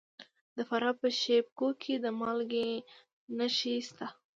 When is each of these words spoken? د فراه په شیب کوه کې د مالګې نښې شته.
د 0.57 0.57
فراه 0.69 0.95
په 1.01 1.07
شیب 1.19 1.45
کوه 1.57 1.73
کې 1.81 1.93
د 2.03 2.05
مالګې 2.19 2.69
نښې 3.37 3.75
شته. 3.87 4.07